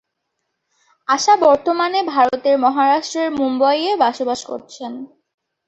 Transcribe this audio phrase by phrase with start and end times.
[1.07, 4.91] আশা বর্তমানে ভারতের মহারাষ্ট্রের মুম্বইয়ে বসবাস করছেন।